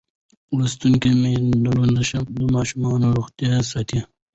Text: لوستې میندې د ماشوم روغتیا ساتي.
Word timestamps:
لوستې 0.57 0.87
میندې 1.21 2.19
د 2.37 2.39
ماشوم 2.53 2.81
روغتیا 3.17 3.53
ساتي. 3.71 3.99